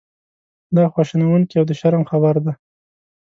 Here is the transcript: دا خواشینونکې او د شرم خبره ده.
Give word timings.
دا 0.75 0.83
خواشینونکې 0.93 1.55
او 1.59 1.65
د 1.69 1.71
شرم 1.79 2.03
خبره 2.11 2.41
ده. 2.45 2.53